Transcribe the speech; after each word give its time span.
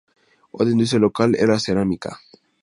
Otra 0.49 0.71
industria 0.71 0.99
local 0.99 1.35
era 1.35 1.59
cerámica. 1.59 2.19